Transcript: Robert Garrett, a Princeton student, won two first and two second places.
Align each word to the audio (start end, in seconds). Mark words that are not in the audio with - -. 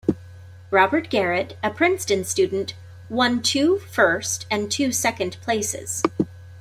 Robert 0.71 1.11
Garrett, 1.11 1.59
a 1.61 1.69
Princeton 1.69 2.23
student, 2.23 2.73
won 3.07 3.39
two 3.39 3.77
first 3.77 4.47
and 4.49 4.71
two 4.71 4.91
second 4.91 5.37
places. 5.43 6.01